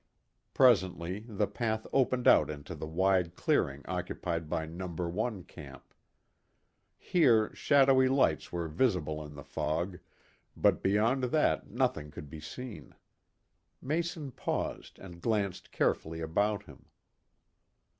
[0.55, 4.87] Presently the path opened out into the wide clearing occupied by No.
[4.87, 5.93] 1 camp.
[6.97, 9.99] Here shadowy lights were visible in the fog,
[10.57, 12.95] but beyond that nothing could be seen.
[13.79, 16.85] Mason paused and glanced carefully about him.